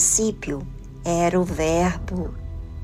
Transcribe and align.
Princípio 0.00 0.66
era 1.04 1.38
o 1.38 1.44
Verbo, 1.44 2.34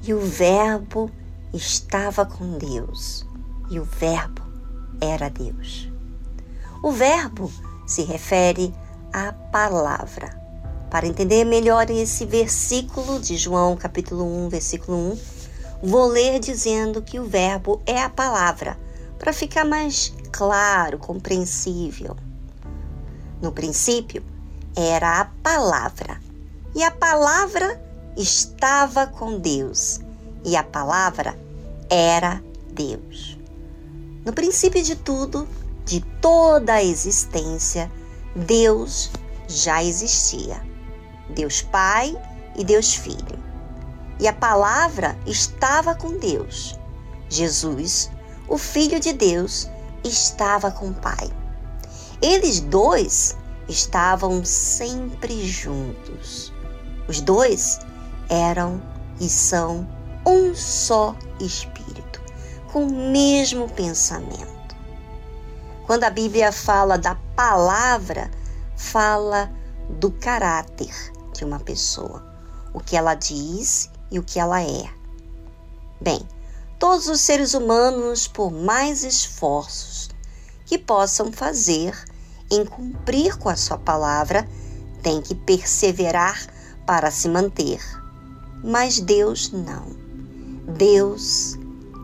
e 0.06 0.12
o 0.12 0.20
Verbo 0.20 1.10
estava 1.50 2.26
com 2.26 2.58
Deus, 2.58 3.26
e 3.70 3.80
o 3.80 3.84
Verbo 3.84 4.42
era 5.00 5.30
Deus. 5.30 5.90
O 6.82 6.92
Verbo 6.92 7.50
se 7.86 8.02
refere 8.02 8.70
à 9.14 9.32
palavra. 9.32 10.38
Para 10.90 11.06
entender 11.06 11.46
melhor 11.46 11.88
esse 11.88 12.26
versículo 12.26 13.18
de 13.18 13.38
João, 13.38 13.78
capítulo 13.78 14.22
1, 14.44 14.50
versículo 14.50 15.12
1, 15.12 15.18
vou 15.84 16.08
ler 16.08 16.38
dizendo 16.38 17.00
que 17.00 17.18
o 17.18 17.24
Verbo 17.24 17.80
é 17.86 18.02
a 18.02 18.10
palavra, 18.10 18.78
para 19.18 19.32
ficar 19.32 19.64
mais 19.64 20.12
claro, 20.30 20.98
compreensível. 20.98 22.14
No 23.40 23.52
princípio, 23.52 24.22
era 24.76 25.22
a 25.22 25.24
palavra 25.42 26.25
e 26.76 26.82
a 26.82 26.90
palavra 26.90 27.82
estava 28.18 29.06
com 29.06 29.38
Deus, 29.38 29.98
e 30.44 30.54
a 30.54 30.62
palavra 30.62 31.34
era 31.88 32.44
Deus. 32.70 33.38
No 34.22 34.30
princípio 34.34 34.82
de 34.82 34.94
tudo, 34.94 35.48
de 35.86 36.02
toda 36.20 36.74
a 36.74 36.84
existência, 36.84 37.90
Deus 38.34 39.10
já 39.48 39.82
existia. 39.82 40.62
Deus 41.30 41.62
Pai 41.62 42.14
e 42.54 42.62
Deus 42.62 42.94
Filho. 42.94 43.42
E 44.20 44.28
a 44.28 44.32
palavra 44.34 45.16
estava 45.24 45.94
com 45.94 46.18
Deus. 46.18 46.78
Jesus, 47.30 48.10
o 48.46 48.58
Filho 48.58 49.00
de 49.00 49.14
Deus, 49.14 49.66
estava 50.04 50.70
com 50.70 50.90
o 50.90 50.94
Pai. 50.94 51.30
Eles 52.20 52.60
dois 52.60 53.34
estavam 53.66 54.44
sempre 54.44 55.46
juntos. 55.46 56.54
Os 57.08 57.20
dois 57.20 57.78
eram 58.28 58.82
e 59.20 59.28
são 59.28 59.86
um 60.26 60.54
só 60.54 61.14
espírito, 61.40 62.20
com 62.72 62.86
o 62.86 63.12
mesmo 63.12 63.68
pensamento. 63.68 64.76
Quando 65.86 66.02
a 66.02 66.10
Bíblia 66.10 66.50
fala 66.50 66.98
da 66.98 67.14
palavra, 67.36 68.28
fala 68.76 69.50
do 69.88 70.10
caráter 70.10 70.92
de 71.32 71.44
uma 71.44 71.60
pessoa, 71.60 72.24
o 72.74 72.80
que 72.80 72.96
ela 72.96 73.14
diz 73.14 73.88
e 74.10 74.18
o 74.18 74.22
que 74.24 74.40
ela 74.40 74.60
é. 74.60 74.90
Bem, 76.00 76.20
todos 76.76 77.06
os 77.06 77.20
seres 77.20 77.54
humanos, 77.54 78.26
por 78.26 78.50
mais 78.50 79.04
esforços 79.04 80.10
que 80.64 80.76
possam 80.76 81.32
fazer 81.32 81.96
em 82.50 82.66
cumprir 82.66 83.38
com 83.38 83.48
a 83.48 83.56
sua 83.56 83.78
palavra, 83.78 84.46
têm 85.02 85.22
que 85.22 85.36
perseverar 85.36 86.55
para 86.86 87.10
se 87.10 87.28
manter. 87.28 87.80
Mas 88.62 89.00
Deus 89.00 89.52
não. 89.52 89.86
Deus 90.76 91.58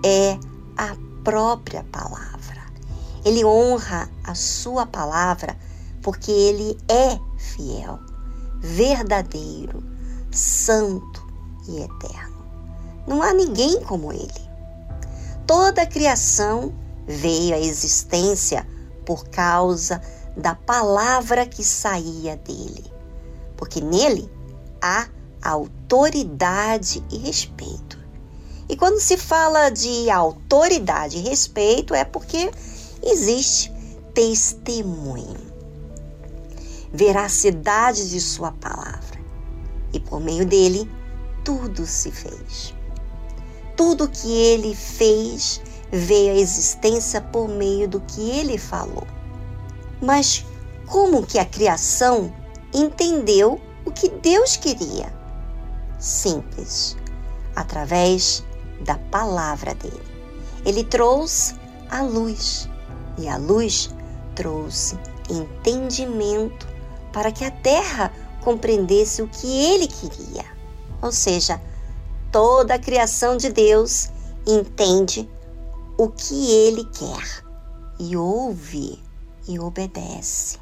é 0.04 0.38
a 0.76 0.97
própria 1.25 1.84
palavra. 1.84 2.62
Ele 3.25 3.44
honra 3.44 4.10
a 4.25 4.34
sua 4.34 4.84
palavra 4.84 5.56
porque 6.03 6.31
ele 6.31 6.76
é 6.88 7.19
fiel, 7.38 7.98
verdadeiro, 8.60 9.82
santo 10.32 11.25
e 11.69 11.82
eterno. 11.82 12.44
Não 13.06 13.22
há 13.22 13.32
ninguém 13.32 13.81
como 13.82 14.12
ele. 14.12 14.53
Toda 15.47 15.82
a 15.82 15.87
criação 15.87 16.72
veio 17.06 17.54
à 17.54 17.59
existência 17.59 18.66
por 19.04 19.28
causa 19.28 20.00
da 20.37 20.54
palavra 20.54 21.47
que 21.47 21.62
saía 21.62 22.37
dele, 22.37 22.91
porque 23.56 23.81
nele 23.81 24.31
há 24.82 25.09
autoridade 25.41 27.03
e 27.10 27.16
respeito. 27.19 27.98
E 28.69 28.76
quando 28.76 28.98
se 28.98 29.16
fala 29.16 29.70
de 29.70 30.10
autoridade 30.10 31.19
e 31.19 31.20
respeito, 31.20 31.94
é 31.94 32.04
porque 32.04 32.50
existe 33.03 33.72
testemunho, 34.12 35.37
veracidade 36.93 38.10
de 38.10 38.20
Sua 38.20 38.50
palavra. 38.53 39.20
E 39.93 40.00
por 40.00 40.20
meio 40.20 40.47
dele, 40.47 40.91
tudo 41.44 41.87
se 41.87 42.10
fez. 42.10 42.75
Tudo 43.76 44.09
que 44.09 44.32
ele 44.32 44.75
fez 44.75 45.60
veio 45.91 46.32
à 46.32 46.37
existência 46.37 47.20
por 47.20 47.49
meio 47.49 47.87
do 47.87 48.00
que 48.00 48.31
ele 48.31 48.56
falou. 48.56 49.06
Mas 50.00 50.47
como 50.87 51.26
que 51.26 51.38
a 51.38 51.44
criação 51.44 52.32
entendeu 52.72 53.60
o 53.84 53.91
que 53.91 54.09
Deus 54.09 54.56
queria. 54.56 55.12
Simples, 55.98 56.97
através 57.55 58.44
da 58.84 58.96
palavra 59.11 59.75
dele. 59.75 60.02
Ele 60.64 60.84
trouxe 60.84 61.55
a 61.90 62.02
luz 62.02 62.69
e 63.19 63.29
a 63.29 63.37
luz 63.37 63.90
trouxe 64.34 64.99
entendimento 65.31 66.67
para 67.12 67.31
que 67.31 67.44
a 67.44 67.50
terra 67.50 68.12
compreendesse 68.43 69.23
o 69.23 69.29
que 69.29 69.46
ele 69.46 69.87
queria. 69.87 70.44
Ou 71.00 71.12
seja, 71.12 71.61
toda 72.31 72.75
a 72.75 72.78
criação 72.78 73.37
de 73.37 73.52
Deus 73.52 74.11
entende 74.46 75.28
o 75.99 76.08
que 76.08 76.50
ele 76.50 76.85
quer 76.85 77.44
e 77.99 78.17
ouve 78.17 79.02
e 79.46 79.58
obedece. 79.58 80.58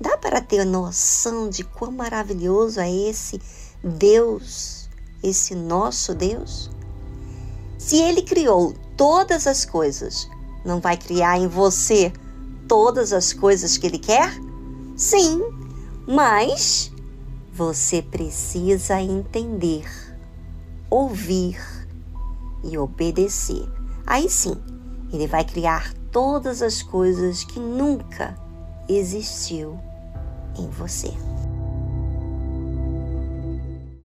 Dá 0.00 0.16
para 0.16 0.40
ter 0.40 0.64
noção 0.64 1.48
de 1.48 1.64
quão 1.64 1.92
maravilhoso 1.92 2.80
é 2.80 2.90
esse 2.90 3.40
Deus, 3.82 4.88
esse 5.22 5.54
nosso 5.54 6.14
Deus? 6.14 6.70
Se 7.78 7.96
Ele 8.00 8.22
criou 8.22 8.74
todas 8.96 9.46
as 9.46 9.64
coisas, 9.64 10.28
não 10.64 10.80
vai 10.80 10.96
criar 10.96 11.38
em 11.38 11.46
você 11.46 12.12
todas 12.66 13.12
as 13.12 13.32
coisas 13.32 13.76
que 13.76 13.86
Ele 13.86 13.98
quer? 13.98 14.30
Sim, 14.96 15.42
mas 16.06 16.92
você 17.52 18.02
precisa 18.02 19.00
entender, 19.00 19.86
ouvir 20.90 21.58
e 22.62 22.76
obedecer 22.76 23.68
Aí 24.06 24.28
sim, 24.28 24.54
ele 25.12 25.26
vai 25.26 25.44
criar 25.44 25.92
todas 26.12 26.60
as 26.60 26.82
coisas 26.82 27.42
que 27.42 27.58
nunca 27.58 28.36
existiu 28.88 29.78
em 30.58 30.68
você. 30.68 31.12